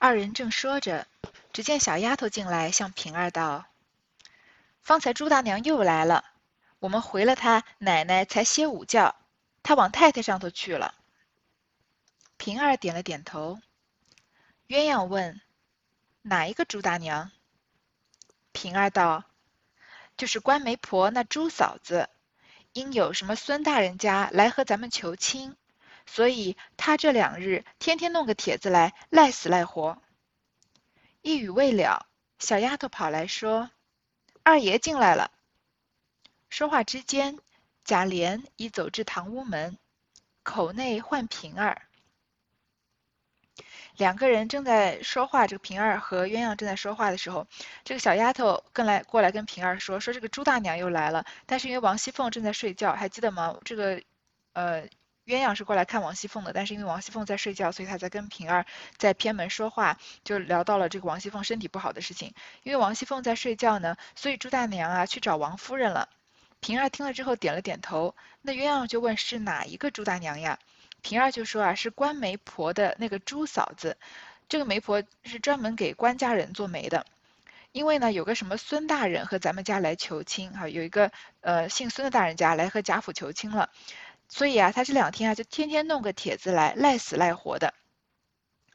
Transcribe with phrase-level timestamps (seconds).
[0.00, 1.08] 二人正说着，
[1.52, 3.66] 只见小丫头进来，向平儿道
[4.80, 6.24] ：“方才朱大娘又来了，
[6.78, 9.16] 我们回了她奶奶才歇午觉，
[9.64, 10.94] 她往太太上头去了。”
[12.38, 13.58] 平儿点了点头。
[14.68, 15.40] 鸳鸯问
[16.22, 17.32] ：“哪一个朱大娘？”
[18.52, 19.24] 平儿道
[20.16, 22.08] ：“就是关媒婆那朱嫂子，
[22.72, 25.56] 因有什么孙大人家来和咱们求亲。”
[26.10, 30.02] 所以他这两日天天弄个帖子来，赖死赖活。
[31.20, 32.06] 一语未了，
[32.38, 33.70] 小丫头跑来说
[34.42, 35.30] ：“二爷进来了。”
[36.48, 37.38] 说话之间，
[37.84, 39.78] 贾琏已走至堂屋门，
[40.42, 41.82] 口内唤平儿。
[43.96, 47.46] 两个人正在说话，这个平儿和鸳鸯正在说话的时候，
[47.84, 53.58] 这个小丫头跟来过来跟平儿说：“说这个朱大娘又来了，但是因为王熙凤正在睡觉，还记得吗？
[53.64, 54.02] 这个，
[54.54, 54.88] 呃。”
[55.28, 58.64] 鸳鸯是过来看王熙凤的，但是因为王熙凤在睡觉，所以他在跟平儿
[58.96, 62.32] 在偏门说话，就聊到了这个王熙凤身体不好的事情。
[62.62, 66.08] 因为王熙凤在睡觉呢，所以朱大娘啊去找王夫人了。
[66.60, 68.14] 平儿听了之后点了点头。
[68.40, 70.58] 那鸳鸯就问是哪一个朱大娘呀？
[71.02, 73.98] 平儿就说啊是官媒婆的那个朱嫂子。
[74.48, 77.04] 这个媒婆是专门给官家人做媒的。
[77.72, 83.68] 因为呢有个什么孙大人和咱们家来求亲哈，有一个呃姓孙的大人家来和贾府求亲了。
[84.28, 87.74] 所以啊，他这两天啊，就天天弄个帖子来，赖死赖活的。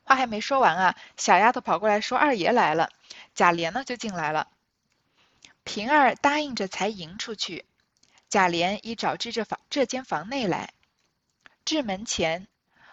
[0.03, 2.89] 话还没说完啊，小丫头跑过来说：“二爷来了。”
[3.35, 4.49] 贾琏呢就进来了。
[5.63, 7.65] 平儿答应着才迎出去。
[8.29, 10.73] 贾琏已找至这房这间房内来，
[11.63, 12.47] 至门前，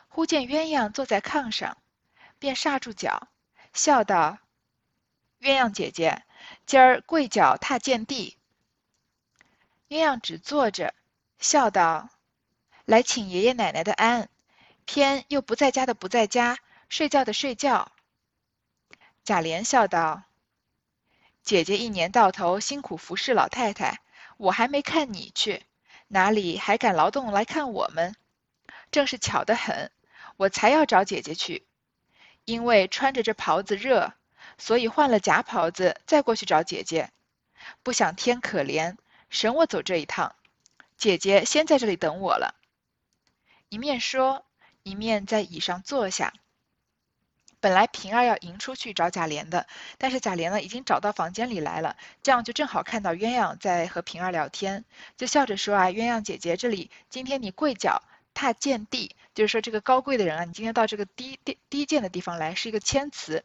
[0.08, 1.78] 忽见鸳鸯坐在炕上，
[2.38, 3.28] 便刹住脚，
[3.72, 4.38] 笑道
[5.40, 6.22] ：“鸳鸯姐姐，
[6.66, 8.36] 今儿跪脚踏见地。”
[9.88, 10.94] 鸳鸯只坐着，
[11.38, 12.10] 笑道。
[12.90, 14.28] 来请爷爷奶奶的安，
[14.84, 17.92] 偏又不在家的不在家，睡觉的睡觉。
[19.22, 20.24] 贾琏笑道
[21.44, 24.00] ：“姐姐一年到头辛苦服侍老太太，
[24.38, 25.66] 我还没看你去，
[26.08, 28.16] 哪里还敢劳动来看我们？
[28.90, 29.92] 正是巧得很，
[30.36, 31.64] 我才要找姐姐去，
[32.44, 34.14] 因为穿着这袍子热，
[34.58, 37.12] 所以换了假袍子再过去找姐姐。
[37.84, 38.96] 不想天可怜，
[39.28, 40.34] 省我走这一趟。
[40.96, 42.56] 姐姐先在这里等我了。”
[43.70, 44.44] 一面说，
[44.82, 46.34] 一面在椅上坐下。
[47.60, 54.84] 本来平儿要迎出去找贾琏的，但是贾琏呢已经找到房间里来了，这样就正好看到鸳鸯在和平儿聊天，
[55.16, 58.02] 就笑着说啊：“鸳鸯姐姐，这里今天你跪脚
[58.34, 63.44] 踏贱地，就是说这个高贵的人啊，你今天到这个低低低贱的地方来，是一个谦词。”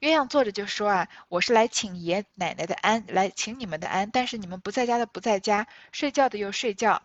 [0.00, 7.02] 鸳鸯坐着就说啊：“我是来请爷奶奶的安，来请你们的安，但是你们不在家的不在家，睡觉的又睡觉。”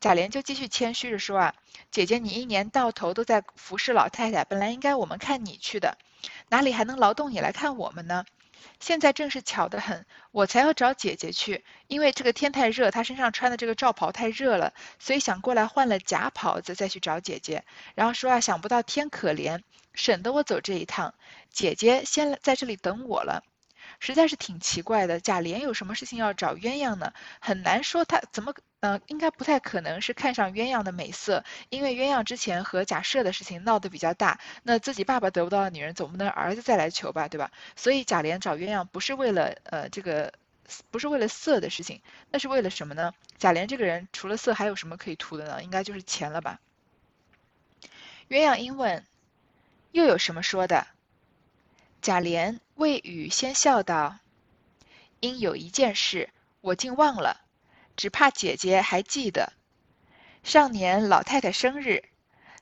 [0.00, 1.54] 贾琏就继续谦虚着说啊，
[1.90, 5.98] 姐姐你一年到头都在服侍老太太，本来应该我们看你去的，
[6.48, 8.24] 哪里还能劳动你来看我们呢？
[8.78, 17.64] 现在正是巧得很，我才要找姐姐去，因为这个天太热，她身上穿的这个罩袍太热了，所以想过来换了假袍子再去找姐姐。
[17.94, 19.60] 然后说啊，想不到天可怜，
[19.92, 21.14] 省得我走这一趟，
[21.50, 23.44] 姐姐先在这里等我了。
[24.00, 27.12] 实在是挺奇怪的，贾琏有什么事情要找鸳鸯呢？
[27.40, 37.52] 很难说他怎么，嗯，应该不太可能是看上鸳鸯的美色，因为鸳鸯之前和贾赦的事情闹得比较大，那自己爸爸得不到的女人，总不能儿子再来求吧，对吧？
[37.76, 40.32] 所以贾琏找鸳鸯不是为了，呃，这个
[40.90, 42.00] 不是为了色的事情，
[42.30, 43.12] 那是为了什么呢？
[43.36, 45.62] 贾琏这个人除了色还有什么可以图的呢？
[45.62, 46.58] 应该就是钱了吧？
[48.30, 49.04] 鸳鸯因问，
[49.92, 50.86] 又有什么说的？
[52.02, 54.20] 贾琏未语，先笑道
[55.20, 56.30] ：“因有一件事，
[56.62, 57.42] 我竟忘了，
[57.94, 59.52] 只怕姐姐还记得。
[60.42, 62.04] 上年老太太生日，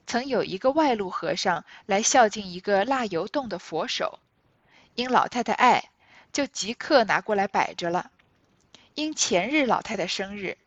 [0.09, 4.19] 曾有一个外路和尚来孝敬一个蜡油洞的佛手，
[4.97, 5.91] 因老太太爱，
[6.32, 8.10] 就即刻拿过来摆着了。
[8.97, 10.59] 因前日老太太生日，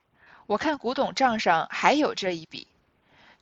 [0.46, 2.70] 我看古董账上还有这一笔，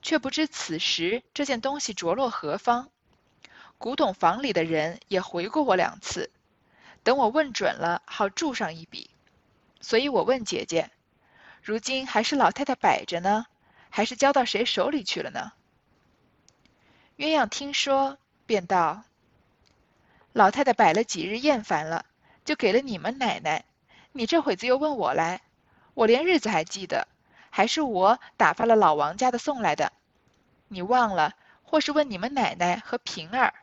[0.02, 2.90] 却不知此时这件东西着落何方。”
[3.80, 6.30] 古董房里的人也回过我两次，
[7.02, 9.10] 等我问准了，好注上一笔。
[9.80, 10.92] 所以我问姐姐，
[11.64, 13.46] 如今还是老太太摆着呢，
[13.90, 15.54] 还是交到谁手里去了呢？
[17.16, 19.04] 鸳鸯听说，便道
[20.34, 22.06] ：“老太太摆了几日厌烦了，
[22.44, 23.64] 就给了你们奶奶。
[24.12, 25.40] 你这会子又问我来，
[25.94, 27.08] 我连日子还记得，
[27.50, 29.94] 还是我打发了老王家的送来的。
[30.68, 31.34] 你忘了，
[31.64, 33.54] 或是问你们奶奶和平儿。”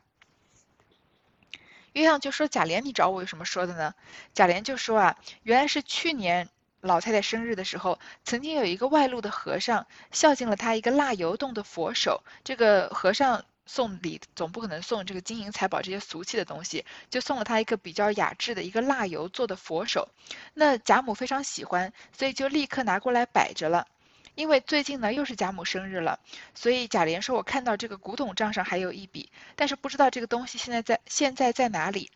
[1.96, 3.94] 鸳鸯就说：“贾琏，你找我有什么说的呢？”
[4.34, 6.50] 贾琏就说：“啊，原来是去年
[6.82, 12.22] 老太太生日的时候，曾经有一个外路的和尚孝敬了他一个蜡油洞的佛手。
[12.44, 20.10] 这个和尚送礼总不可能送这个金银财宝这些俗气的东西，就送了他一个比较雅致的一个蜡油做的佛手。
[20.52, 23.86] 那贾母非常喜欢，所以就立刻拿过来摆着了。
[24.36, 26.20] 因为最近呢又是贾母生日了，
[26.54, 32.10] 所以贾琏说：“我看到这个古董账上还有一笔，但是不知道这个东西现在在现在在哪里。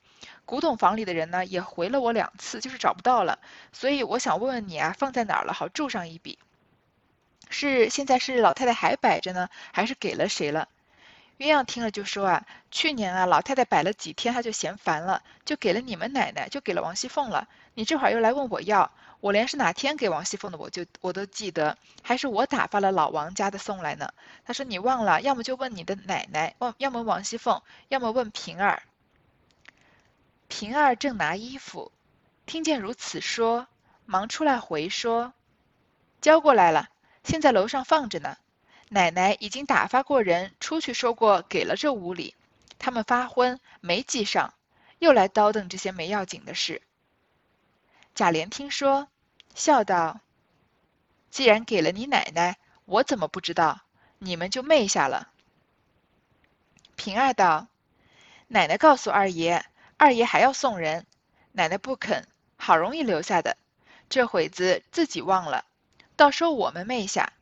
[0.44, 3.38] 古董房里的人呢也回了我两次，就是找不到了。
[3.72, 6.38] 所以我想问问你啊，放在哪儿了，好注上一笔。
[7.49, 10.69] 是现在是老太太还摆着呢，还是给了谁了？”
[11.40, 17.48] 鸳鸯听了就说：“啊，去年啊老太太摆了几天，她就嫌烦了，就给了你们奶奶，就给了王熙凤了。
[17.72, 24.12] 你这会儿又来问我要。”我连是哪天给王熙凤的，我就我都记得，还是我打发了老王家的送来呢。
[24.46, 28.82] 他说你忘了，要么就问你的奶奶，问要么王熙凤，要么问平儿。
[30.48, 31.93] 平儿正拿衣服，
[32.46, 33.66] 听见如此说，
[34.06, 35.34] 忙出来回说，
[36.22, 36.88] 交过来了，
[37.22, 38.36] 现在楼上放着呢。
[38.92, 42.34] 奶奶已经打发过人出去说过，给了这屋里，
[42.81, 44.52] 他们发昏没记上，
[44.98, 46.82] 又来叨叨这些没要紧的事。
[48.16, 49.06] 贾琏听说，
[49.54, 50.19] 笑道
[51.31, 53.82] ：“既然给了你奶奶，我怎么不知道？
[54.19, 55.28] 你们就昧下了。”
[56.96, 57.69] 平儿道
[58.48, 59.64] ：“奶奶告诉二爷，
[59.98, 61.06] 二爷还要送人，
[61.52, 62.26] 奶奶不肯，
[62.56, 63.56] 好容易留下的，
[64.08, 65.64] 这会子自己忘了，
[66.16, 67.32] 倒说我们昧下。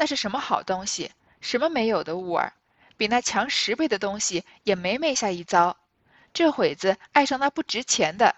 [0.00, 1.10] 那是什么好东西？
[1.42, 2.54] 什么没有的物儿？
[2.96, 5.76] 比那强十倍的东西也没昧下一遭。
[6.32, 8.34] 这会子爱上那不值钱的。”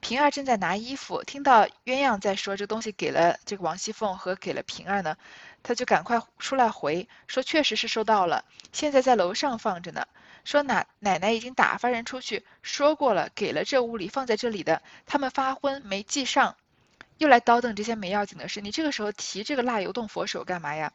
[0.00, 5.16] 平儿正在拿衣服，听到鸳鸯在说这东西给了这个王熙凤和给了平儿呢，
[5.62, 10.06] 他就赶快出来回说，确实是收到了，现在在楼上放着呢。
[10.44, 16.56] 说奶奶奶已经打发人出去说过了，给了这屋里放在这里的，他们发昏没记上，
[17.20, 18.62] 又来叨叨这些没要紧的事。
[18.62, 20.94] 你这个时候提这个蜡油洞佛手干嘛呀？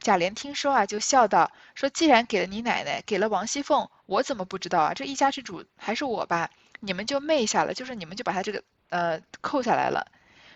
[0.00, 4.92] 贾琏听说啊，就笑道：说既然给了你奶奶，给了王熙凤，我怎么不知道啊？
[4.92, 6.50] 这一家之主还是我吧。
[6.80, 10.08] 你们就昧下了，就是你们就把他这个呃扣下来了。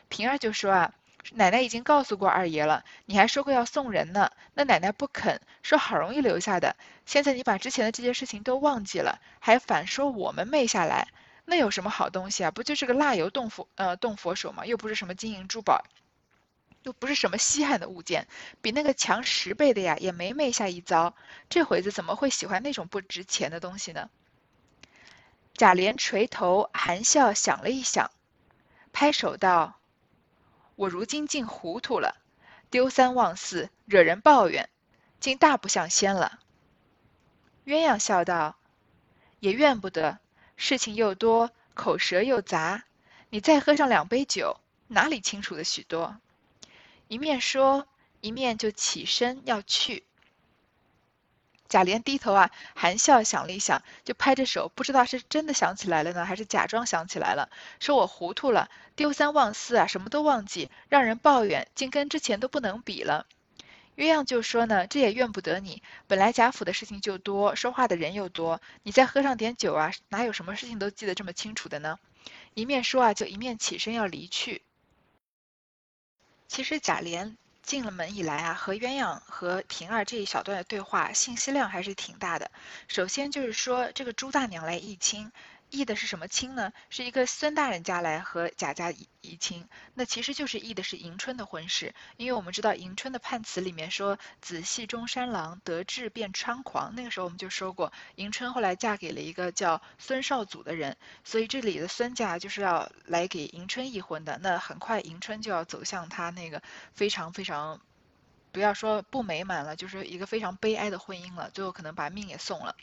[0.08, 0.93] 平儿就说啊，
[1.34, 6.75] 奶奶已经告诉过二爷了，你还说过要送人呢，那奶奶不肯，说好容易留下的，
[7.06, 11.06] 现在你把之前的这些事情都忘记了，还反说我们昧下来，
[11.44, 12.50] 那有什么好东西啊？
[12.50, 14.66] 不就是个蜡油冻佛呃冻佛手吗？
[14.66, 15.84] 又不是什么金银珠宝，
[16.82, 18.28] 又不是什么稀罕的物件，
[18.62, 21.14] 比那个强十倍的呀，也没昧下一遭。
[21.48, 24.10] 这会子怎么会喜欢那种不值钱的东西呢？
[25.54, 28.10] 贾琏垂头含笑想了一想，
[28.93, 29.78] 拍手道
[30.76, 32.16] ：“我如今竟糊涂了，
[32.70, 34.70] 丢三忘四，惹人抱怨，
[35.19, 36.38] 竟大不像仙了。”
[37.66, 38.56] 鸳鸯笑道
[39.40, 40.19] ：“也怨不得，
[40.62, 42.84] 事情又多，口舌又杂，
[43.30, 46.20] 你再喝上两杯酒，哪里清楚的许多？”
[47.08, 47.88] 一面说，
[48.20, 50.04] 一面就起身要去。
[51.66, 57.48] 贾琏低头啊，含笑想了一想，就拍着手，不知道是真的想起来了呢，还是假装想起来了，
[57.80, 63.24] 说我糊涂了，丢三忘四啊，什么都忘记，让人抱怨，竟跟之前都不能比了。
[64.00, 71.99] 鸳鸯就说呢，这也怨不得你，本来贾府的事情就多，说话的人又多，你再喝上点酒啊，哪有什么事情都记得这么清楚的呢？
[72.55, 74.62] 一面说啊，就一面起身要离去。
[76.49, 77.37] 其实贾琏。
[77.62, 82.50] 进了门以来啊，和鸳鸯和平儿这一小段的对话，信息量还是挺大的。
[82.88, 85.31] 首先就是说，这个朱大娘来议亲。
[85.70, 86.72] 议的是什么亲呢？
[86.89, 91.94] 是一个孙大人家来和贾家议议亲，那其实就是议的是迎春的婚事。
[92.17, 104.39] 因为我们知道迎春的判词里面说“子系中山狼，得志便猖狂”，那个时候我们就说过，迎春后来嫁给了一个叫孙绍祖的人，所以这里的孙家就是要来给迎春议婚的。
[104.43, 106.62] 那很快迎春就要走向他那个
[106.93, 107.81] 非常非常，
[108.50, 112.74] 不要说不美满了，就是一个非常悲哀的婚姻了，最后可能把命也送了。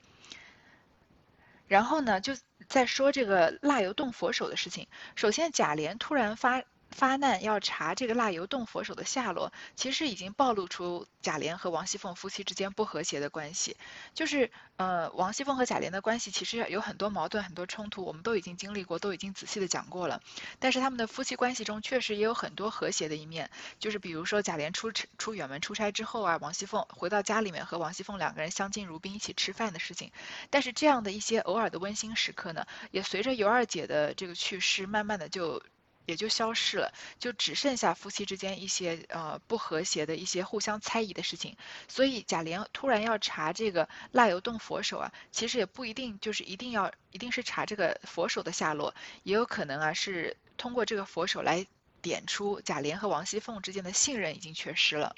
[1.68, 2.34] 然后呢，就
[2.68, 4.88] 在说这个蜡油动佛手的事情。
[5.16, 6.64] 首先，贾琏突然发。
[6.90, 13.78] 发难要查这个蜡油洞佛手的下落，其实已经暴露出贾琏和王熙凤夫妻之间不和谐的关系。
[14.14, 20.22] 就是呃，王熙凤和贾琏的关系其实有很多矛盾、很多冲突，我们都已经经历过，都已经仔细的讲过了。
[20.60, 30.12] 但是他们的夫妻关系中确实也有很多和谐的一面，就是比如说贾琏出出远门出差之后啊，王熙凤回到家里面和王熙凤两个人相敬如宾，一起吃饭的事情。
[30.50, 35.62] 但是这样的一些偶尔的温馨时刻呢，也随着尤二姐的这个去世，慢慢的就。
[36.08, 41.56] 也就消失了，就只剩下夫妻之间一些呃不和谐的一些互相猜疑的事情。
[41.88, 51.68] 所以贾琏突然要查这个蜡油洞佛手啊，其实也不一定就是一定要一定是查这个佛手的下落，也有可能啊是通过这个佛手来
[52.02, 55.14] 点出贾琏和王熙凤之间的信任已经缺失了。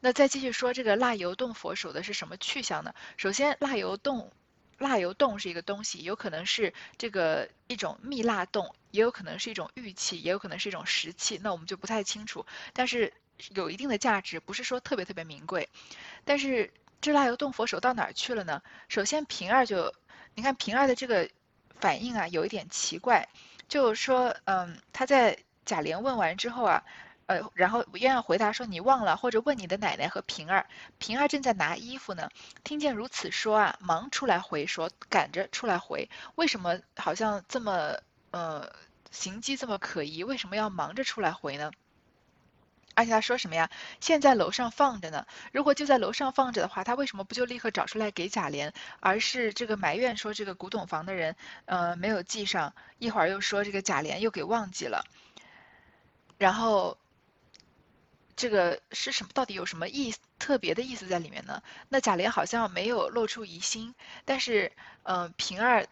[0.00, 2.94] 那再继续说这个蜡油洞佛手的是什么去向呢？
[3.16, 4.32] 首先，蜡油洞，
[4.78, 12.44] 蜡油洞是一个东西，有可能是这个一种蜜蜡洞，也有可能是一种玉器，也有可能是一种石器，那我们就不太清楚。
[12.72, 13.12] 但是
[13.54, 15.68] 有一定的价值，不是说特别特别名贵。
[16.24, 18.62] 但是这蜡油洞佛手到哪儿去了呢？
[18.88, 19.94] 首先平儿就，
[20.34, 21.28] 你看平儿的这个
[21.80, 23.28] 反应啊，有一点奇怪，
[23.68, 26.82] 就说，嗯，他在贾琏问完之后啊。
[27.26, 30.66] 呃，然后鸳鸯回答说：“你忘了，或者问你的奶奶和平儿。”
[30.98, 32.28] 平儿正在拿衣服呢，
[32.64, 36.10] 听见如此说啊，忙出来回说，赶着出来回。
[36.34, 37.96] 为什么好像这么
[38.30, 38.70] 呃
[39.10, 40.22] 行迹这么可疑？
[40.22, 41.70] 为什么要忙着出来回呢？
[42.94, 43.70] 而且他说什么呀？
[44.00, 45.26] 现在楼上放着呢。
[45.50, 55.04] 如果就在楼上放着的话，他为什么不就立刻找出来给贾琏，而是这个埋怨说这个古董房的人呃没有记上，一会儿又说这个贾琏又给忘记了，
[56.36, 56.98] 然后。
[58.36, 59.30] 这个是什么？
[59.32, 61.62] 到底有什么意思特别的意思在里面呢？
[61.88, 64.72] 那贾琏好像没有露出疑心，但是，
[65.04, 65.86] 嗯，平儿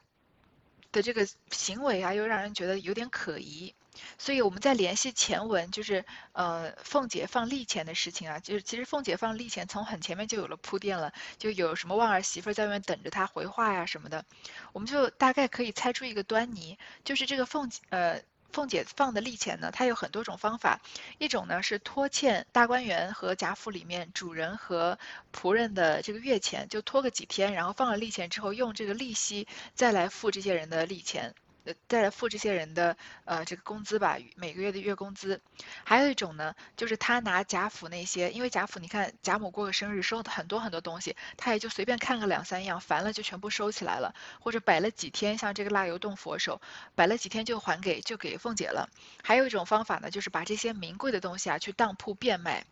[0.91, 3.75] 的这个行为啊，又让人觉得有点可疑。
[4.19, 14.25] 所以我们再联系前文，就是呃，凤姐放利钱的事情啊，就是其实凤姐放利钱从很前面就有了铺垫了，就有什么旺儿媳妇在外面等着她回话呀什么的，
[14.73, 18.21] 我们就大概可以猜出一个端倪，就是这个凤呃。
[18.53, 20.81] 凤姐放的利钱呢，它有很多种方法。
[21.19, 24.99] 一种呢是拖欠大观园和贾府里面主人和
[25.33, 31.35] 仆人的这个月钱，就拖个几天，然后放了利钱之后，用这个利息再来付这些人的利钱。
[31.65, 35.41] 呃，再来付这些人的呃这个工资吧，每个月的月工资。
[35.85, 46.61] 还有一种呢，就是他拿贾府那些，因为贾府你看贾母过个生日收很多很多东西，他也就随便看个两三样，烦了就全部收起来了，或者摆了几天，像这个蜡油洞佛手，
[46.95, 48.89] 摆了几天就还给就给凤姐了。
[49.23, 52.67] 还有一种方法呢，就是把这些名贵的东西啊去当铺变卖，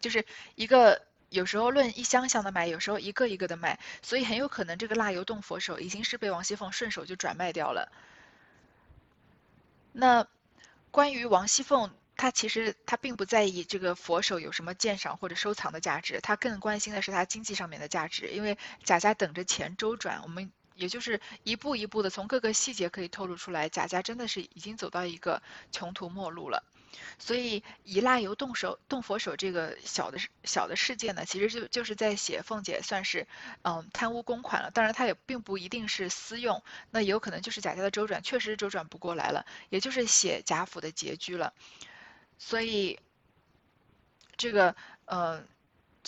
[0.00, 1.02] 就是一个。
[1.30, 7.90] 有时候论一箱箱的卖，有时候一个一个的卖，所以很有可能这个蜡油洞佛手已经是被王熙凤顺手就转卖掉了。
[9.92, 10.26] 那
[10.90, 26.64] 关于王熙凤，她其实她并不在意这个佛手有什么鉴赏或者收藏的价值，她更关心的是她经济上面的价值，因为贾家等着钱周转，我们也就是一步一步的从各个细节可以透露出来，贾家真的是已经走到一个穷途末路了。
[27.18, 33.28] 所以以蜡油动手动佛手这个小的小的事件呢，其实就就是在写凤姐算是
[33.62, 34.70] 嗯贪污公款了。
[34.70, 41.52] 当然，她也并不一定是私用，那有可能就是贾家的周转确实周转不过来了，也就是写贾府的拮据了。
[42.38, 42.98] 所以
[44.36, 45.44] 这个呃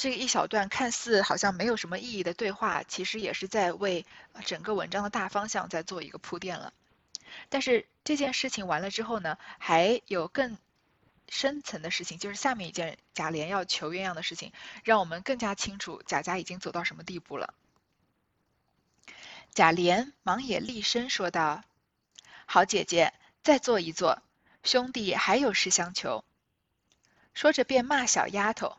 [0.02, 4.04] 这一小段看似好像没有什么意义的对话，其实也是在为
[4.44, 6.72] 整个文章的大方向在做一个铺垫了。
[7.48, 10.58] 但是这件事情完了之后呢，还有更。
[11.28, 14.52] 深层的事情就是下面一件贾琏要求鸳鸯的事情，
[14.84, 17.54] 让我们更加清楚贾家已经走到什么地步了。
[19.54, 21.62] 贾琏忙也厉声说道
[22.44, 24.20] ：“好姐姐，再坐一坐，
[24.62, 26.22] 兄弟还有事相求。”
[27.32, 28.76] 说着便骂小丫头：“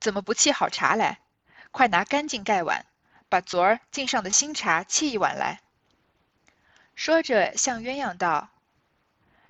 [0.00, 1.20] 怎么不沏好茶来？
[1.70, 2.86] 快拿干净盖碗，
[3.28, 5.60] 把昨儿敬上的新茶沏一碗来。”
[6.94, 8.50] 说着向鸳鸯道。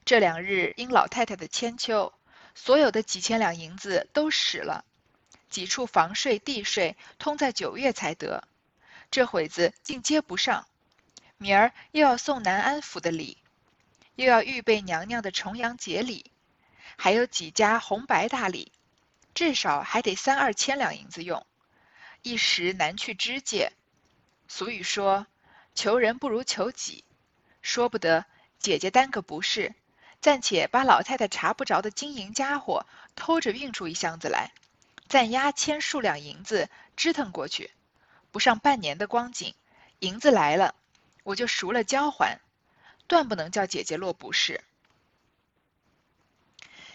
[0.05, 2.13] 这两日因老太太的千秋，
[2.55, 4.85] 所有的几千两银子都使了，
[5.51, 8.47] 几处房税地税通在九月才得，
[9.11, 10.67] 这会子竟接不上。
[11.39, 13.39] 明儿又要送南安府的礼，
[14.15, 16.31] 又要预备娘娘的重阳节礼，
[16.97, 18.73] 还有几家红白大礼，
[19.37, 21.47] 至少还得三二千两银子用，
[22.23, 23.71] 一时难去支借。
[24.49, 25.27] 俗语说
[25.77, 27.05] ：“求人不如求己。”
[27.61, 28.25] 说不得，
[28.59, 29.75] 姐姐耽个不是。
[30.23, 34.53] 暂且把老太太查不着的金银家伙偷着运出一箱子来，
[35.07, 37.71] 暂押千数两银子支腾过去，
[38.33, 39.55] 不上半年的光景，
[39.99, 40.75] 银子来了，
[41.25, 42.41] 我就赎了交还，
[43.07, 44.65] 断不能叫姐姐落不是。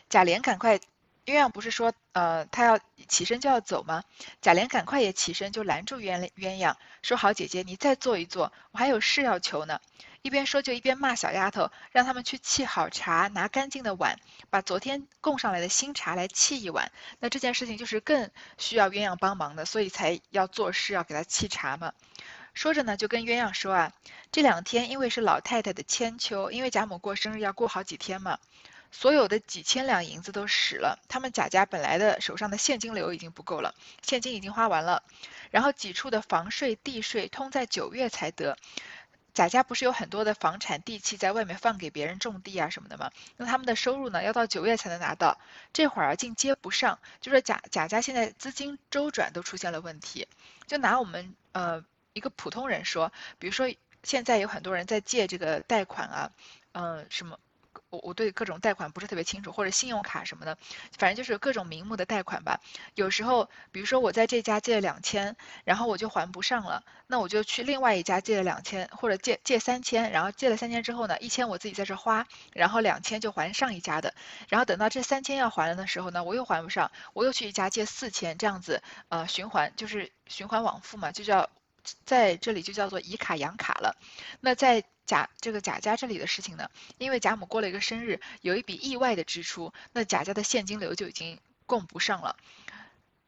[0.09, 0.79] 贾琏赶快，
[1.25, 4.03] 鸳鸯不是说，呃，他要起身就要走吗？
[4.41, 9.79] 贾琏赶快也起身就拦住鸳鸳鸯，说好姐姐，你再坐一坐，我还有事要求呢。
[10.23, 14.19] 一边说就一边骂小丫头，让他们去沏好茶，拿干净的碗，
[14.51, 16.91] 把昨天供上来的新茶来沏一碗。
[17.19, 21.93] 那这件事情就是更需要鸳鸯帮忙的，所以才要做事要给他沏茶嘛。
[22.53, 23.93] 说着呢，就跟鸳鸯说啊，
[24.31, 28.37] 这两天因为是老太太的千秋，因为贾母过生日要过好几天嘛，
[28.91, 35.03] 所有的几千两银子都使了，他们贾家本来的手上的现金流已经不够了，现金已经花完了，
[35.49, 38.57] 然后几处的房税地税通在九月才得。
[39.33, 43.11] 贾家不是有很多的房产地契在外面放给别人种地啊什么的吗？
[43.37, 45.39] 那他们的收入呢，要到九月才能拿到，
[45.71, 50.27] 这会儿竟接不上，就说贾贾家现在资金周转都出现了问题。
[50.67, 56.31] 就拿我们呃一个普通人说，比如说现在有很多人在借这个贷款啊，
[56.73, 57.39] 嗯什么。
[57.89, 60.57] 我我对各种贷款不是特别清楚，或者信用卡什么的，
[60.97, 62.59] 反正就是各种名目的贷款吧。
[62.95, 74.13] 有时候，比如说我在这家借了两千，然后我就还不上了，那我就去另外一家借了两千，或者借借三千，然后借了三千之后呢，一千我自己在这花，然后两千就还上一家的，
[74.49, 81.49] 然后等到这三千要还了的时候呢，我又还不上，我又去一家借四千，这样子呃循环就是循环往复嘛，就叫
[82.05, 83.95] 在这里就叫做以卡养卡了。
[84.39, 92.37] 那在贾这个贾家这里的事情呢，因为贾母过了一个生日，有一笔意外的支出，那贾家的现金流就已经供不上了。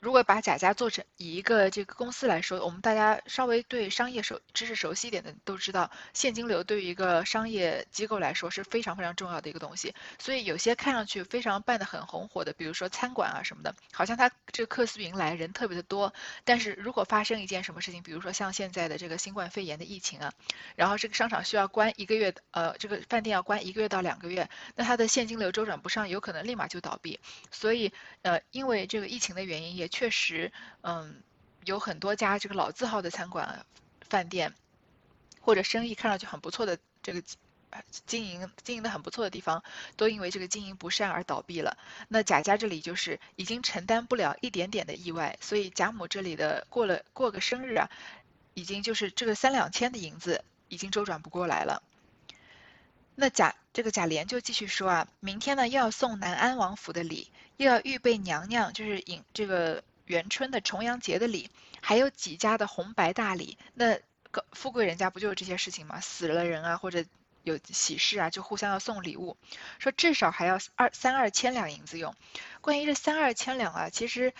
[0.03, 9.95] 如果把贾家做成以一个这个公司来说，我们大家稍微对商业熟知识熟悉一点的都知道，现金流对于一个商业机构来说是非常非常重要的一个东西。
[10.19, 16.13] 所以有些看上去非常办得很红火的，比如说餐馆啊什么的，好像他这个客似云来，人特别的多。
[16.43, 20.33] 但是如果发生一件什么事情，比如说像现在的这个新冠肺炎的疫情啊，
[20.75, 27.21] 然后这个商场需要关一个月，呃，这个饭店要关一个月到两个月，那它的现金流周转不上，有可能立马就倒闭。
[27.51, 27.93] 所以，
[28.23, 29.89] 呃，因为这个疫情的原因也。
[29.93, 31.21] 确实，嗯，
[31.65, 33.63] 有很多家这个老字号的餐馆、
[34.09, 34.51] 饭店，
[35.39, 37.21] 或者生意看上去很不错的这个
[38.07, 39.63] 经营经营的很不错的地方，
[39.95, 41.77] 都因为这个经营不善而倒闭了。
[42.07, 47.87] 那贾家这里就是已经承担不了一点点的意外，所以贾母这里的过了过个生日啊，
[48.55, 51.83] 已经就是这个三两千的银子已经周转不过来了。
[53.15, 57.31] 那贾这个贾琏就继续说啊，明天呢又要送南安王府的礼。
[57.57, 61.51] 又要预备娘娘，就是迎这个元春的重阳节的礼，
[61.81, 63.59] 还有几家的红白大礼。
[63.75, 63.99] 那
[64.31, 65.99] 个富贵人家不就是这些事情吗？
[65.99, 67.05] 死了人啊，或者
[67.43, 69.37] 有喜事啊，就互相要送礼物。
[69.77, 72.15] 说至少还要二三二千两银子用。
[72.59, 74.33] 关于这三二千两啊，其实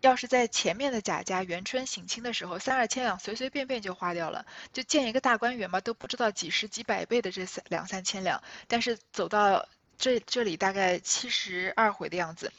[0.00, 8.42] 要是在前面的贾家元春省亲的时候，三二千两随随便便就花掉了，就见一个大观园嘛，都不知道几十几百倍的这三两三千两。
[8.66, 12.52] 但是走到这这里大概七十二回的样子，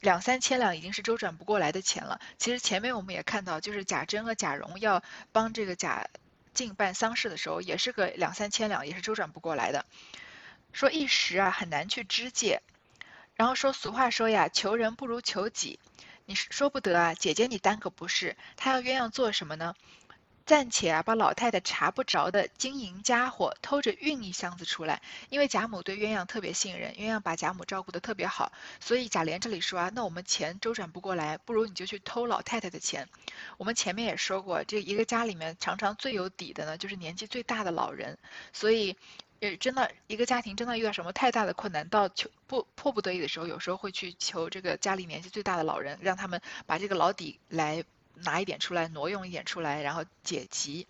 [0.00, 2.20] 两三千两已经是周转不过来的钱了。
[2.38, 6.08] 其实前面我们也看到，就是贾珍和贾蓉要帮这个贾
[6.52, 9.86] 静办丧事的时候，也是个两三千两，也是周转不过来的。
[10.72, 12.62] 说一时啊很难去支借，
[13.34, 15.78] 然后说俗话说呀，求人不如求己，
[16.30, 19.74] 你说不得啊，姐姐你耽搁不是，他要鸳鸯做什么呢？
[20.46, 33.08] 暂且啊，把老太太查不着的金银家伙偷着运一箱子出来，因为贾母对鸳鸯特别信任，鸳鸯把贾母照顾得特别好，所以贾琏这里说啊，那我们钱周转不过来，不如你就去偷老太太的钱。
[33.56, 38.16] 我们前面也说过，这一个家里面常常最有底的呢，就是年纪最大的老人，
[38.52, 38.96] 所以，
[39.40, 47.84] 也，真的一个家庭真的遇到什么太大的困难，到求不迫不得已的时候，有时候会去求这个家里年纪最大的老人，让他们把这个老底来。
[48.22, 50.86] 拿一点出来，挪用一点出来，然后解急。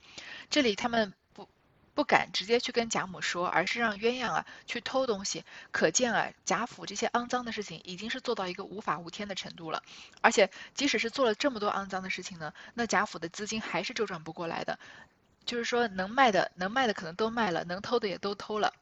[0.49, 1.49] 这里他们不
[1.95, 5.45] 不敢直接去跟贾母说，而是让鸳鸯啊去偷东西。
[5.71, 9.81] 可见啊，贾府这些肮脏的事情已经是做到一个无法无天的程度了。
[10.21, 14.81] 而且，即使是做了这么多肮脏的事情呢，那贾府的资金还是周转不过来的。
[15.45, 18.73] 就是说，能卖的能卖的可能都卖了，能偷的也都偷了。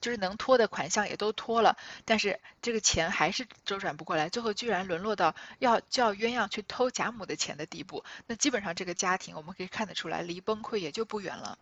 [0.00, 8.02] 就是能拖的款项也都拖了，但是这个钱还是周转不过来，最后居然沦落到要叫鸳鸯去偷贾母的钱的地步。
[8.26, 11.56] 那基本上这个家庭我们可以看得出来，离崩溃也就不远了。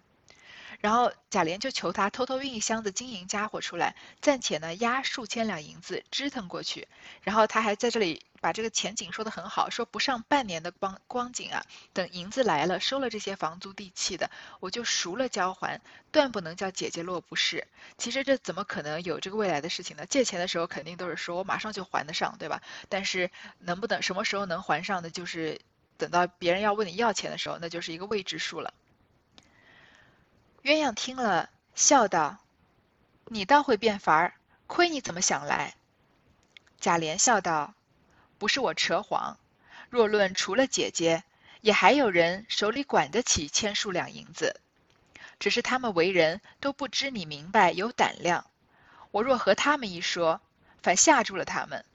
[0.80, 6.88] 然后贾琏就求他偷偷运一箱子金银家伙出来，暂且呢压数千两银子支腾过去。
[7.22, 11.62] 然后他还在这里把这个前景说得很好，说不上半年的光光景啊，
[11.92, 17.66] 等银子来了，收了这些房租地契的，我就赎了交还，断不能叫姐姐落不是。
[17.98, 20.06] 其实这怎么可能有这个未来的事情呢？
[20.06, 22.62] 借钱的时候肯定都是说我马上就还得上，对吧？
[22.88, 25.60] 但是能不能什么时候能还上的，就是
[25.98, 28.72] 等到别人要问你要钱的时候，那就是一个未知数了。
[30.62, 32.36] 鸳鸯听了，笑道
[33.32, 34.34] ：“你倒会变法儿，
[34.66, 35.74] 亏你怎么想来？”
[36.78, 37.72] 贾琏笑道
[38.36, 39.38] ：“不是我扯谎，
[39.88, 41.24] 若论除了姐姐，
[41.62, 44.60] 也还有人手里管得起千数两银子，
[45.38, 48.44] 只是他们为人都不知你明白有胆量。
[49.12, 50.42] 我若和他们一说，
[50.82, 51.86] 反吓住了他们。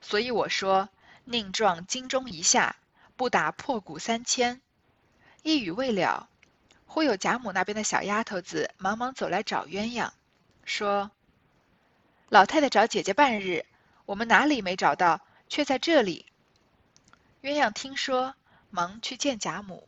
[0.00, 0.88] 所以我说，
[1.24, 2.74] 宁撞金钟一下，
[3.16, 4.60] 不打破鼓三千。”
[5.44, 6.28] 一语未了。
[6.90, 10.10] 忽有贾母那边的小丫头子忙忙走来找鸳鸯，
[10.64, 11.10] 说
[12.30, 13.64] ：“老太太找姐姐半日，
[14.06, 16.26] 我们哪里没找到，却在这里。”
[17.42, 18.34] 鸳鸯听说，
[18.70, 19.87] 忙去见贾母。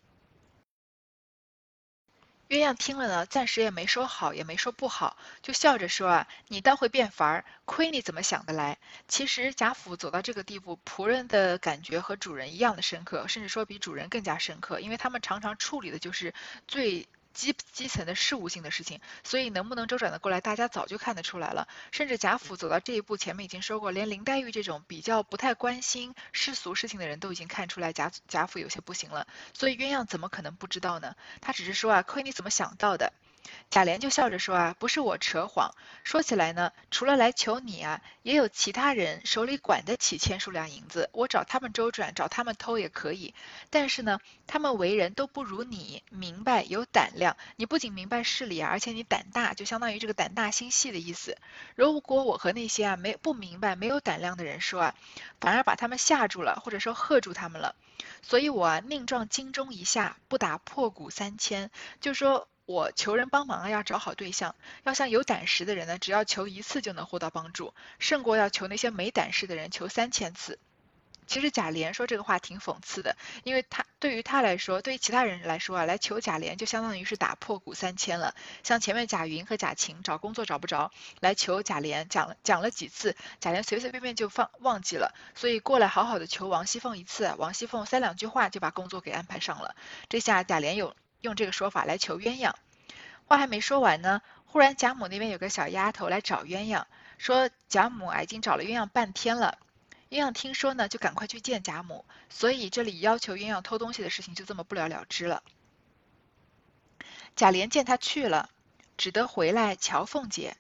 [2.51, 16.35] 鸳鸯听了呢，暂时也没说好，也没说不好，就笑着说啊：“你倒会变法儿，亏你怎么想得来。”其实贾府走到这个地步，仆人的感觉和主人一样的深刻，甚至说比主人更加深刻，因为他们常常处理的就是
[16.67, 17.09] 最。
[17.41, 21.67] 基基层的事务性的事情，所以能不能周转的过来，大家早就看得出来了。
[21.91, 29.27] 甚至贾府走到这一步，前面已经说过，连林黛玉这种比较不太关心世俗事情的人都已经看出来贾贾府有些不行了。
[29.55, 31.17] 所以鸳鸯怎么可能不知道呢？
[31.41, 33.13] 他只是说啊，亏你怎么想到的。
[33.71, 35.75] 贾琏就笑着说啊，不是我扯谎。
[36.03, 43.35] 说起来呢，除了来求你啊，也有其他人手里管得起千数两银子，我找他们周转，找他们偷也可以。
[43.71, 47.37] 但是呢，他们为人都不如你明白有胆量。
[47.57, 51.37] 你不仅明白事理啊，而且你胆大，就相当于这个胆大心细的意思。
[51.77, 54.95] 如果我和那些啊没不明白、没有胆量的人说啊，
[55.41, 57.77] 反而把他们吓住了，或者说喝住他们了。
[58.23, 61.71] 所以我啊宁撞金钟一下，不打破鼓三千。
[62.01, 62.49] 就说。
[62.71, 64.55] 我求人帮忙啊，要找好对象，
[64.85, 70.57] 要像有胆识的人呢，只要求一次就能获到帮助，胜过要求那些没胆识的人求三千次。
[71.27, 78.37] 其实贾琏说这个话挺讽刺的，因为他对于他来说，对于其他人来说啊，来求贾琏就相当于是打破鼓三千了。
[78.63, 89.75] 像前面贾云和贾晴找工作找不着，来求贾琏讲了讲了几次，贾琏随随便便就放忘记了，所以过来好好的求王熙凤一次，王熙凤三两句话就把工作给安排上了。
[90.09, 90.95] 这下贾琏有。
[91.21, 92.55] 用这个说法来求鸳鸯，
[93.27, 96.85] 话还没说完呢，忽然贾母那边有个小丫头来找鸳鸯，
[97.19, 99.59] 说贾母啊已经找了鸳鸯半天了。
[100.09, 105.43] 鸳鸯听说呢，就赶快去见贾母，所以这里要求鸳鸯偷东西的事情就这么不了了之了。
[107.37, 108.51] 贾琏见他去了，
[108.97, 110.57] 只得回来瞧凤姐，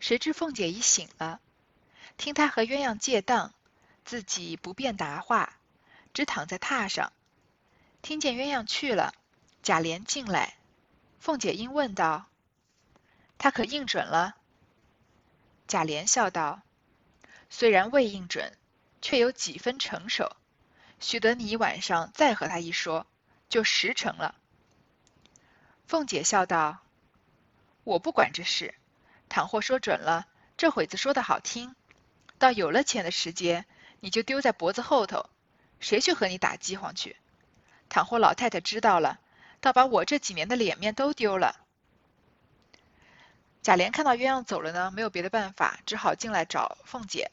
[0.00, 1.40] 谁知凤姐已醒了，
[2.16, 3.54] 听他和鸳鸯借当，
[4.04, 5.56] 自己不便答话，
[6.12, 7.12] 只躺在榻上，
[8.02, 9.14] 听见鸳鸯去了。
[9.64, 10.58] 贾琏进来，
[11.18, 12.26] 凤姐因问道
[13.38, 14.36] ：“他可应准了？”
[15.66, 16.60] 贾琏笑道
[17.48, 18.58] ：“虽然未应准，
[19.00, 20.36] 却有几分成熟。
[21.00, 23.06] 许得你晚上再和他一说，
[23.48, 24.34] 就实成了。”
[25.88, 26.80] 凤姐笑道
[27.84, 28.74] ：“我不管这事，
[29.30, 30.26] 倘或说准了，
[30.58, 31.74] 这会子说的好听，
[32.38, 33.64] 到有了钱的时节，
[34.00, 35.30] 你就丢在脖子后头，
[35.80, 37.16] 谁去和你打饥荒去？
[37.88, 39.20] 倘或老太太知道了。”
[39.64, 41.56] 倒把我这几年的脸面都丢了。
[43.62, 47.30] 贾琏看到鸳鸯走了呢，没有别的办法，只好进来找凤姐。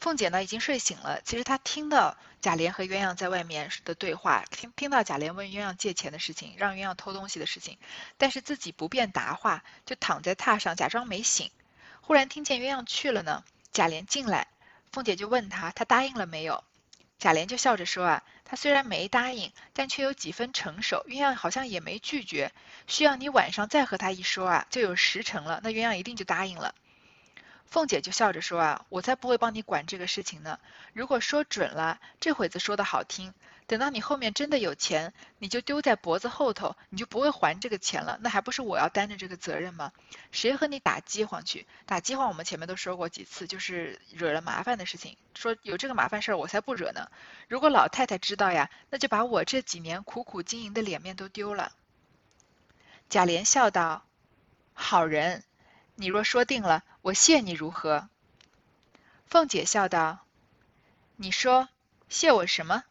[0.00, 7.76] 凤姐呢已经睡醒了，其实她听到贾琏和鸳鸯在外面的对话，听听到贾琏问鸳鸯借钱的事情，让鸳鸯偷东西的事情，
[8.16, 11.50] 但是自己不便答话，就躺在榻上假装没醒。
[12.00, 14.48] 忽然听见鸳鸯去了呢，贾琏进来，
[14.90, 16.64] 凤姐就问他，他答应了没有？
[17.18, 18.24] 贾琏就笑着说啊。
[18.48, 21.04] 他虽然没答应，但却有几分成熟。
[21.08, 22.52] 鸳鸯好像也没拒绝，
[22.86, 25.60] 需要你晚上再和他一说啊，就有十成了。
[25.64, 26.72] 那鸳鸯一定就答应了。
[27.66, 30.60] 凤姐就笑着说啊，我才不会帮你管这个事情呢。
[30.92, 33.34] 如果说准了，这会子说的好听。
[33.66, 38.16] 等到你后面真的有钱，你就丢在脖子后头，你就不会还这个钱了。
[38.20, 39.92] 那还不是我要担着这个责任吗？
[40.30, 41.66] 谁和你打饥荒去？
[41.84, 45.16] 打饥荒我们前面都说过几次，就是惹了麻烦的事情。
[45.34, 47.10] 说有这个麻烦事儿，我才不惹呢。
[47.48, 51.72] 如果老太太知道呀，那就把我这几年苦苦经营的脸面都丢了。
[53.08, 54.04] 贾琏笑道
[54.74, 55.42] ：“好人，
[55.96, 58.08] 你若说定了，我谢你如何？”
[59.26, 60.20] 凤姐笑道
[61.16, 61.68] ：“你说
[62.08, 62.84] 谢我什么？”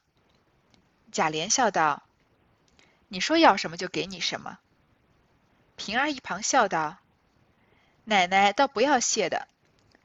[1.16, 2.04] 贾琏笑道
[3.08, 4.60] ：“你说要什么就给你什么。”
[5.78, 6.98] 平儿一旁笑道
[8.04, 9.48] ：“奶奶倒不要谢的，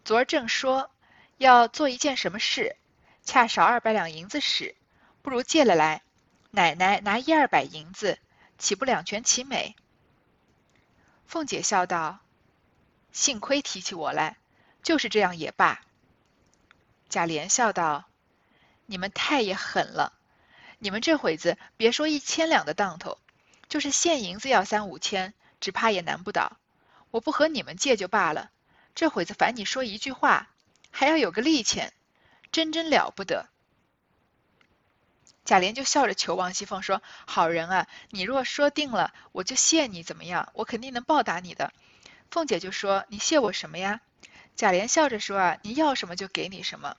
[0.04, 0.88] 昨儿正说
[1.36, 2.76] 要做一件什么事，
[3.24, 4.76] 恰少二百两银子使，
[5.20, 6.02] 不如借了来，
[6.52, 8.20] 奶奶拿一二百银子，
[8.56, 9.74] 岂不两全其美？”
[11.26, 12.20] 凤姐笑道
[13.10, 14.36] ：“幸亏提起我来，
[14.84, 15.80] 就是这样也罢。”
[17.10, 18.04] 贾琏笑道
[18.86, 20.12] ：“你们太也狠了。”
[20.82, 23.18] 你们这会子别说一千两的当头，
[23.68, 26.56] 就是现银子要三五千，只怕也难不倒。
[27.10, 28.50] 我不和你们借就罢了，
[28.94, 30.48] 这会子烦你说一句话，
[30.90, 31.92] 还要有个利钱，
[32.50, 33.46] 真真了不得。
[35.44, 40.50] 贾琏就笑着求王熙凤说：“好人啊，你若说定了，我就谢你，怎么样？
[40.54, 41.72] 我肯定能报答你的。”
[42.30, 44.00] 凤姐就说：“你谢我什么呀？”
[44.56, 46.96] 贾琏笑着说：“啊，你要什么就给你什么。”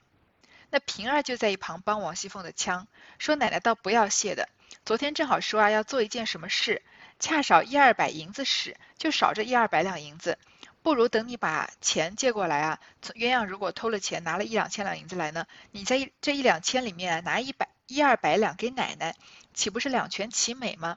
[0.72, 4.48] 那平儿就在一旁帮王熙凤的腔，说：“奶奶倒不要谢的，
[4.86, 6.80] 昨天正好说啊要做一件什么事，
[7.20, 10.38] 恰少一二百银子使，就少这一二百两银子，
[10.82, 12.80] 不如等你把钱借过来啊。
[13.02, 19.14] 鸳鸯如果偷了钱，拿了一两千两银子来呢，你在这一两千里面拿一百一二百两给奶奶，
[19.52, 20.96] 岂不是两全其美吗？”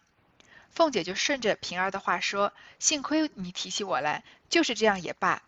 [0.71, 5.43] 凤姐就顺着平儿的话说：“幸亏你提起我来，就是这样也罢。”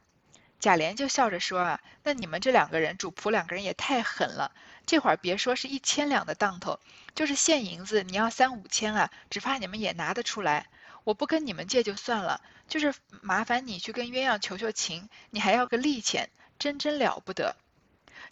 [0.59, 4.51] 贾琏就笑着说：“啊，那你们这两个人，主仆两个人也太狠了。
[4.85, 6.79] 这会儿别说是一千两的当头，
[7.15, 10.67] 就是现银子，你要三五千啊，只怕你们也拿得出来。
[11.03, 17.55] 我不跟你们借就算了，就是麻烦你去跟鸳鸯求求情，你还要个利钱，真真了不得。”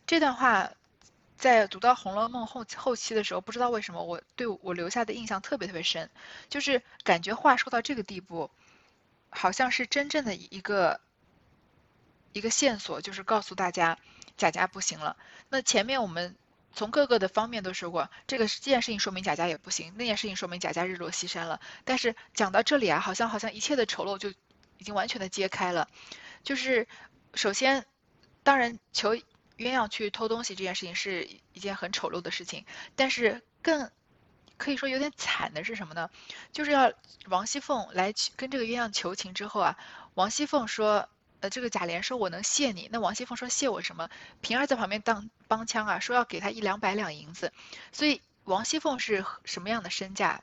[0.08, 0.72] 这段话。
[1.38, 6.10] 在读到《红楼梦》后后期的时候，不知道为什么我对我留下的印象特别特别深，
[6.50, 8.50] 就是感觉话说到这个地步，
[9.30, 11.02] 好像是真正的一个
[12.36, 13.98] 一个线索，就是告诉大家
[14.36, 15.15] 贾家不行了。
[15.48, 16.36] 那前面我们
[16.74, 21.62] 从各个的方面都说过，这个这件事情说明贾家也不行，那件事情说明贾家日落西山了。
[21.86, 24.30] 但是讲到这里啊，好像好像一切的丑陋就
[24.78, 25.88] 已经完全的揭开了。
[26.43, 26.88] 就是
[27.34, 27.86] 首先，
[28.43, 29.17] 当然求。
[29.58, 32.65] 鸳鸯去偷东西这件事情是一件很丑陋的事情，
[32.98, 33.89] 但是更
[34.58, 36.10] 可以说有点惨的是什么呢？
[36.52, 36.91] 就是要
[37.28, 39.78] 王熙凤来跟这个鸳鸯求情之后啊，
[40.13, 41.08] 王熙凤说，
[41.50, 44.10] 这个贾琏说我能谢你，那王熙凤说谢我什么？
[44.42, 47.52] 平儿在旁边当帮腔啊，说要给他一两百两银子，
[47.92, 50.42] 所以王熙凤是什么样的身价？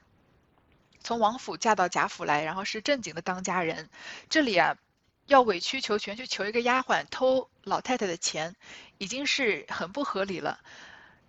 [1.02, 3.88] 从王府嫁到贾府来，然后是正经的当家人，
[4.28, 4.76] 这里啊。
[5.26, 8.56] 要委曲求全去求一个丫鬟偷老太太的钱，
[8.98, 10.58] 已经是很不合理了。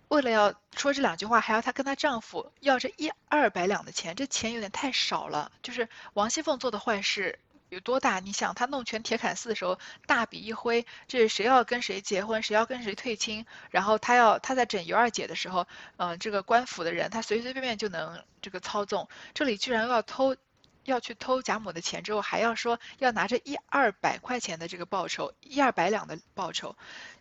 [0.08, 5.52] 为了要说这两句话，还要她跟她丈夫要这一二百两的钱，这钱有点太少了。
[5.62, 7.38] 就是王熙凤做的坏事
[7.74, 8.20] 有多大？
[8.20, 19.08] 你想，他弄权铁槛寺的时候，大笔一挥，这是谁要跟谁结婚，谁要跟谁退亲，然后他要他在整尤二姐的时候，嗯，这个官府的人，他随随便便就能这个操纵。
[19.34, 20.36] 这里居然要偷。
[20.84, 26.76] 要去偷贾母的钱之后，还要说要拿着一二百块钱的这个报酬，一二百两的报酬，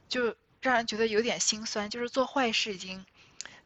[0.10, 1.90] 就让人觉得有点心酸。
[1.90, 3.06] 就是做坏事已经，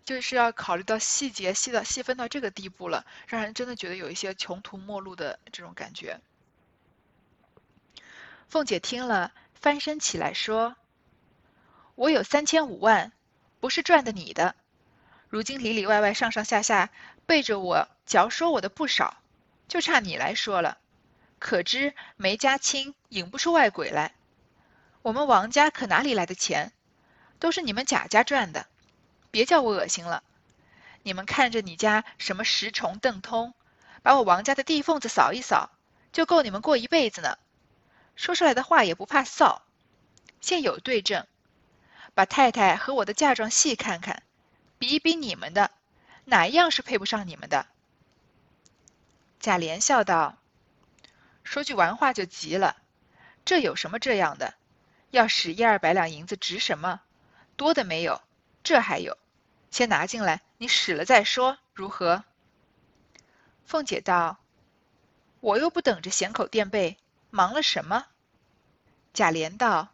[0.05, 6.21] 就是要考虑到细节，细到细分到这个地步了，让人真的觉得有一些穷途末路的这种感觉。
[8.47, 10.77] 凤姐听了，翻身起来说
[11.95, 13.11] ：“我有三千五万，
[13.59, 14.55] 不是赚的你的，
[15.27, 16.89] 如今里里外外、上上下下
[17.25, 19.17] 背着我嚼说我的不少。”
[19.67, 20.77] 就差你来说了，
[21.39, 24.13] 可知梅家亲引不出外鬼来。
[25.01, 26.71] 我们王家可哪里来的钱？
[27.39, 28.65] 都是你们贾家赚的，
[29.29, 30.23] 别叫我恶心了。
[31.03, 33.53] 你们看着你家什么石崇、邓通，
[34.03, 35.69] 把我王家的地缝子扫一扫，
[36.13, 37.37] 就够你们过一辈子呢。
[38.17, 39.61] 说出来的话也不怕臊。
[40.41, 41.25] 现有对证，
[42.13, 44.23] 把太太和我的嫁妆细看看，
[44.77, 45.71] 比一比你们的，
[46.25, 47.67] 哪一样是配不上你们的？
[49.39, 50.37] 贾琏笑道
[51.45, 52.77] ：“说句玩话就急了，
[53.45, 54.55] 这有什么这样的？
[55.11, 57.01] 要使一二百两银子值什么？
[57.55, 58.21] 多的没有，
[58.63, 59.17] 这还有，
[59.69, 62.23] 先拿进来，你使了再说，如何？”
[63.65, 64.37] 凤姐道
[65.39, 66.97] ：“我又不等着闲口垫背，
[67.29, 68.07] 忙了什么？”
[69.13, 69.89] 贾琏道：“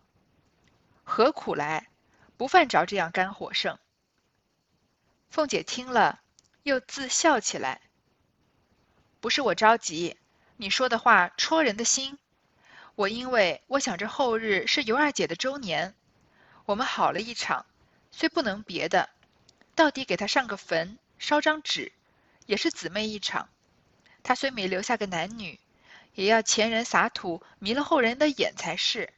[1.04, 1.88] 何苦来？
[2.38, 3.78] 不犯着这样肝火盛。”
[5.30, 6.22] 凤姐听了，
[6.63, 7.82] 又自笑起来。
[9.19, 10.17] 不是我着急，
[10.58, 12.19] 你说的话戳人的心。
[12.96, 15.96] 我因为我想着后日是尤二姐的周年，
[16.65, 17.65] 我们好了一场，
[18.12, 19.10] 虽不能别的，
[19.74, 21.91] 到底给她上个坟，烧张纸，
[22.46, 23.50] 也是姊妹一场。
[24.22, 25.60] 她虽没留下个男女，
[26.13, 29.13] 也要前人撒土，迷了后人的眼才是。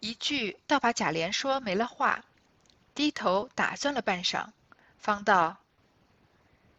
[0.00, 2.24] 一句倒把贾琏说没了话，
[2.94, 4.48] 低头打算了半晌，
[4.98, 5.58] 方道：“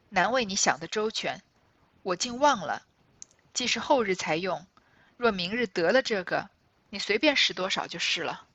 [0.10, 1.42] 难为你想的周全。”
[2.04, 2.86] 我竟忘了，
[3.54, 4.66] 既是后日才用，
[5.18, 6.50] 若明日得了这个，
[6.90, 8.48] 你随便使多少就是了。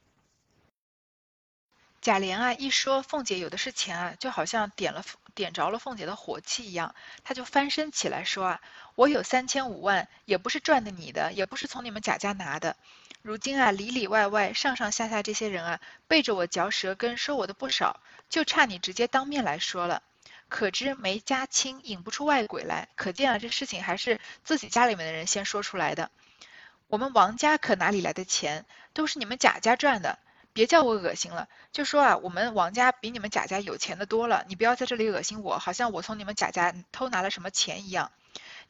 [2.01, 5.03] 贾琏啊，一说凤姐有的是钱啊，就好像点了
[5.35, 8.61] 点着了凤姐的火气一样，她就翻身起来说啊
[8.95, 12.77] ：“我有三千五万，也不是赚的你的，也不是从你们贾家拿的。
[13.23, 20.03] 如今啊，里里外外、上上下下这些人啊，背着我嚼舌根，说我的不少，就差你直接当面来说了。”
[20.49, 26.11] 可知梅家亲引不出外鬼来，可见啊，这事情还是自己家里面的人先说出来的。
[26.89, 30.19] 我们王家可哪里来的钱，都是你们贾家赚的，
[30.53, 31.49] 别叫我恶心了。
[31.73, 38.11] 就说啊，我们王家比你们贾家有钱的多了，你不要在这里恶心我，好像我从你们贾家偷拿了什么钱一样。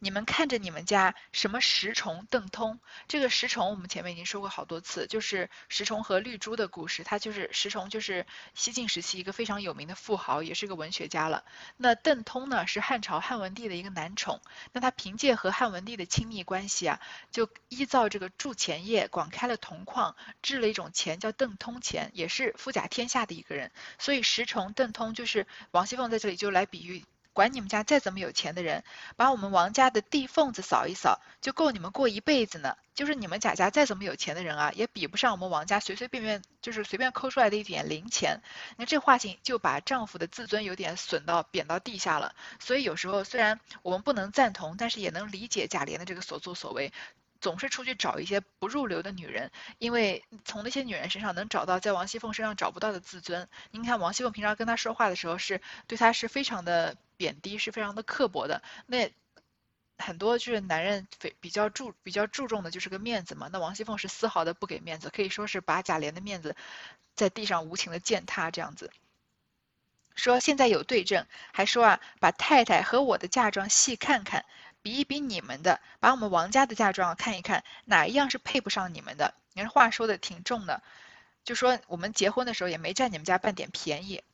[0.03, 7.05] 你们看着你们家什么石崇、邓通，这个石崇我们前面已经说过好多次，就是石崇和绿珠的故事。
[7.05, 11.45] 他就是石崇，就是西晋时期一个非常有名的富豪，也是个文学家了。
[11.77, 14.41] 那邓通呢，是汉朝汉文帝的一个男宠。
[14.73, 23.71] 那他凭借和汉文帝的亲密关系啊，就依照这个铸钱业，广开了铜矿，制了一种钱叫邓通钱，也是富甲天下的一个人。
[24.01, 27.05] 所以石崇、邓通就是王熙凤在这里就来比喻。
[27.33, 28.85] 管你们家再怎么有钱的人，
[29.17, 32.77] 把我们王家的地缝子扫一扫，就够你们过一辈子呢。
[32.95, 38.43] 就是你们贾家再怎么有钱的人啊，也比不上我们王家随随便便就是随便抠出来的一点零钱。
[38.77, 42.35] 那这话情就把丈夫的自尊有点损到贬到地下了。
[42.61, 46.93] 所以有时候虽然我们不能赞同，但是也能理解贾琏的这个所作所为。
[47.41, 53.49] 总是出去找一些不入流的女人，因为从那些女人身上能找到在王熙凤身上找不到的自尊。
[53.73, 58.65] 您看王熙凤平常跟他说话的时候，是对他是非常的贬低，是非常的刻薄的。
[58.87, 59.13] 那
[59.97, 63.49] 很多就是男人非比较注比较注重的就是个面子嘛。
[63.53, 66.57] 那王熙凤是丝毫的不给面子，可以说是把贾琏的面子
[67.15, 68.91] 在地上无情的践踏这样子。
[70.17, 74.45] 说现在有对证，还说啊，把太太和我的嫁妆细看看。
[74.83, 79.33] 比一比你们的，把我们王家的嫁妆看一看，哪一样是配不上你们的？
[79.53, 80.83] 你看话说的挺重的，
[81.45, 84.25] 就说我们结婚的时候也没占你们家半点便宜。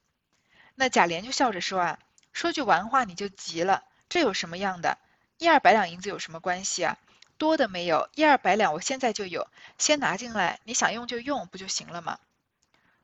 [0.75, 1.99] 那贾琏就笑着说啊，
[2.39, 4.97] 说句完话你就急了，这有什么样的？
[5.39, 6.97] 一二百两银子有什么关系啊？
[7.37, 12.21] 多的没有，一二百两我现在就有，先拿进来，你想用就用不就行了吗？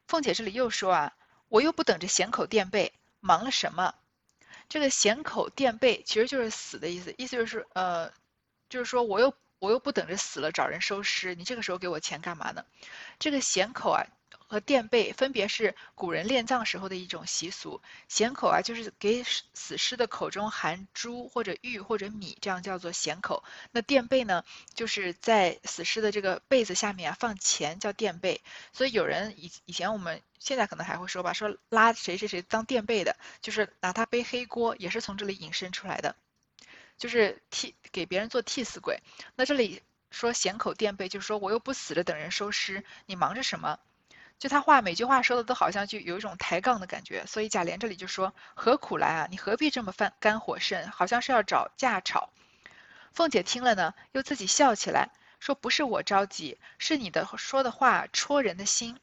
[0.07, 1.15] 凤姐这里又说啊，
[1.49, 3.97] 我又不等着闲口垫背，忙了什么？
[4.69, 8.13] 这个闲口垫背其实就是死的意思，意思就是呃，
[8.69, 12.65] 就是说我又我又不等着死了找人收尸，你这个时候给我钱干嘛呢？
[13.19, 14.07] 这个闲口啊。
[14.47, 17.81] 和垫背分别是古人殓葬时候的一种习俗。
[18.09, 23.45] 衔口啊，就是给死尸的口中含珠或者玉或者米，这样叫做衔口。
[23.73, 24.45] 那垫背呢，
[24.75, 28.41] 就是在死尸的这个被子下面啊放钱，叫垫背。
[28.73, 36.17] 所以有人以以前我们现在可能还会说吧，说拉谁谁谁当垫背的，就是拿他背黑锅，也是从这里引申出来的，
[36.99, 39.01] 就是替给别人做替死鬼。
[39.37, 43.79] 那这里说衔口垫背，就是说我又不死着等人收尸，你忙着什么？
[44.39, 49.29] 就他话每句话说的都好像就有一种抬杠的感觉，所以贾琏这里就说何苦来啊？
[49.31, 50.91] 你何必这么犯肝火肾？
[50.91, 52.31] 好像是要找架吵。
[53.13, 58.99] 凤姐听了呢，又自己笑起来，说不是我着急，是你的说的话戳人的心。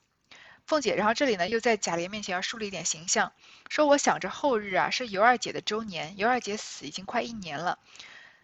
[0.68, 3.34] 凤姐，然后这里呢又在贾琏面前要树立一点形象，
[3.70, 7.80] 说我想着后日啊是尤二姐的周年，尤二姐死已经快一年了。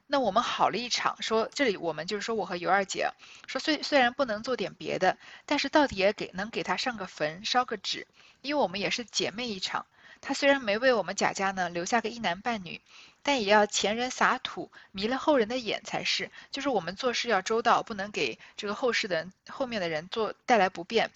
[0.10, 3.12] 那我们好了一场，说这里我们就是说我和尤二姐，
[3.46, 8.08] 说虽虽然不能做点别的，但是到底也给能给她上个坟，烧个纸，
[8.41, 9.86] 因为我们也是姐妹一场。
[10.22, 12.82] 她虽然没为我们贾家呢留下个一男半女，
[13.22, 16.32] 但也要前人撒土，迷了后人的眼才是。
[16.52, 21.12] 就是我们做事要周到，不能给这个后世的人后面的人做带来不便。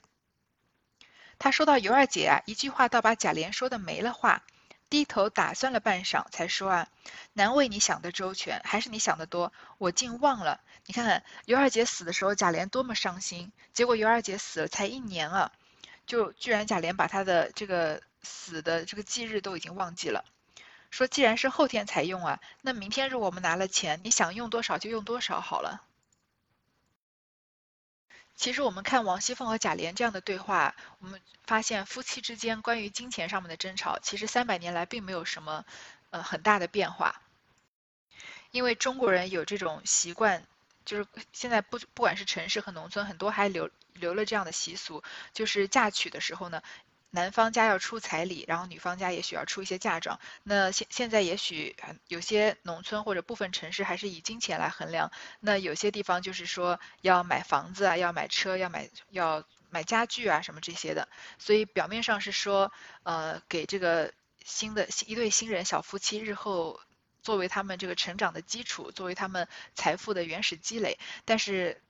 [1.40, 4.44] 他说到尤二姐啊，一句话倒把贾琏说的没了话。
[4.92, 6.88] 低头打算了半晌，才说啊，
[7.32, 10.60] 难为你想的周全，还是你想的多，我竟忘了。
[10.86, 15.54] 你看看尤二姐死的时候，贾琏多么伤心，结果尤二姐死了才一年啊，
[16.06, 20.26] 就居然贾琏把她的这个死的这个忌日都已经忘记了。
[20.90, 25.82] 说既然是后天才用啊，那明天如果我们拿了钱，你想用多少就用多少好了。
[28.42, 35.64] 其实我们看王熙凤和贾琏这样的对话，我们发现夫妻之间关于金钱上面的争吵，其实三百年来并没有什么
[36.10, 37.22] 呃很大的变化。
[38.50, 40.44] 因为中国人有这种习惯，
[40.86, 46.64] 就是现在不不管是城市和农村，很多还留留了这样的习俗，就是嫁娶的时候呢。
[47.14, 50.18] 男方家要出彩礼，然后女方家也许要出一些嫁妆。
[50.44, 51.76] 那现现在也许
[52.08, 55.12] 有些农村或者部分城市还是以金钱来衡量。
[55.42, 61.10] 那有些地方就是说要买房子啊，要买车，要买要买家具啊什么这些的。
[61.38, 62.72] 所以表面上是说，
[63.04, 64.14] 呃，给这个
[64.46, 66.80] 新的一对新人小夫妻日后
[67.22, 70.98] 作为他们这个成长的基础，作为他们财富的原始积累。
[71.26, 71.82] 但是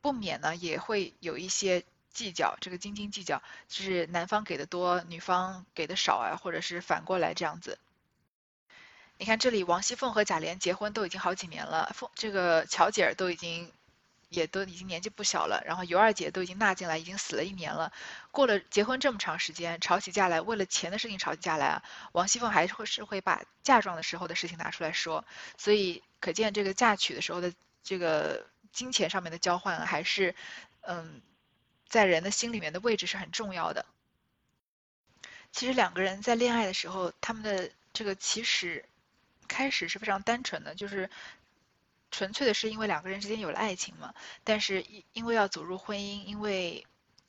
[0.00, 1.84] 不免呢也会有一些。
[2.14, 7.78] 计较这个斤斤计较，就是男方给的多，女方给的少啊，或者是反过来这样子。
[9.18, 13.70] 你看这里，王熙凤和贾琏结婚都已经好几年了，凤这个巧姐儿都已经
[14.28, 17.92] 也都已经年纪不小了，然后尤二姐都已经纳进来，已经死了一年了。
[18.32, 25.24] 过了结婚这么长时间，吵起架来，为了钱的事情吵起架来啊，王熙凤还是会是会把嫁妆的时候的事情拿出来说，
[25.58, 27.52] 所以可见这个嫁娶的时候的
[27.84, 30.34] 这个金钱上面的交换还是
[30.80, 31.22] 嗯。
[31.94, 33.86] 在人的心里面的位置是很重要的。
[35.52, 38.84] 其实两个人在恋爱的时候，他们的这个其实
[39.46, 41.08] 开始是非常单纯的，就是
[42.10, 44.12] 纯粹的是因为两个人之间有了爱情嘛。
[44.42, 46.84] 但是因为要走入婚姻，因为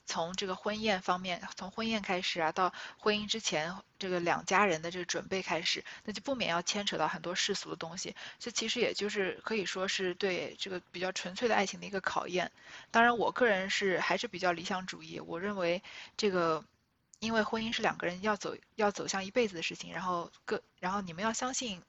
[0.06, 8.16] 从这个婚宴方面，从婚宴开始啊，到婚姻之前，这个两家人的这个准备开始，那就不免要牵扯到很多世俗的东西。
[8.40, 12.52] 这其实也就是可以说是对这个比较纯粹的爱情的一个考验。
[12.92, 15.82] 当然，我个人是还是比较理想主义，我认为
[16.16, 16.64] 这个
[17.20, 21.82] 因为婚姻是两个人要走要走向一辈子的事情，然后各然后你们要相信，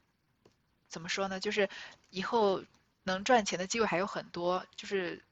[0.88, 1.38] 怎么说呢？
[1.38, 1.68] 就是
[2.08, 2.62] 以后
[3.02, 5.22] 能赚钱的机会还有很多，就是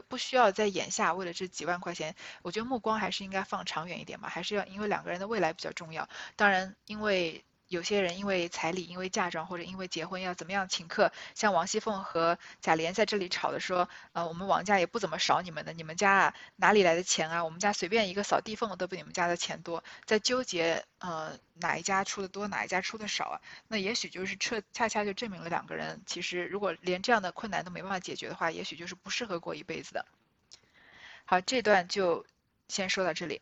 [0.00, 6.08] 不需要在眼下为了这几万块钱，我觉得目光还是应该放长远一点吧，还是要因为两个人的未来比较重要。
[6.36, 7.44] 当然，因为。
[7.74, 17.44] 有些人因为彩礼、因为嫁妆或者因为结婚要怎么样请客，像王熙凤和贾琏在这里吵的说，呃，我们王家也不怎么少你们的，你们家啊哪里来的钱啊？
[17.44, 23.40] 我们家随便一个扫地缝都比你们家的钱多，在纠结呃哪一家出的多，哪一家出的少啊？
[23.66, 30.06] 那也许就是彻恰恰就证明了两个人其实如果连这样的困难都没办法解决的话，也许就是不适合过一辈子的。
[31.24, 32.24] 好，这段就
[32.68, 33.40] 先说到这里。